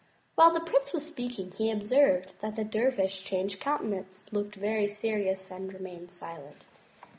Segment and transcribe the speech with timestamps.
[0.33, 5.51] While the prince was speaking, he observed that the dervish changed countenance, looked very serious,
[5.51, 6.65] and remained silent.